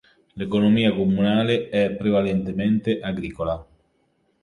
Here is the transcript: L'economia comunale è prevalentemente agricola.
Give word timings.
L'economia 0.33 0.95
comunale 0.95 1.69
è 1.69 1.91
prevalentemente 1.91 2.99
agricola. 3.01 3.63